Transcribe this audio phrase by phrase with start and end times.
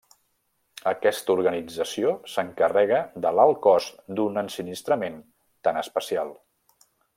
[0.91, 5.21] Aquesta organització s'encarrega de l'alt cost d'un ensinistrament
[5.69, 6.35] tan especial.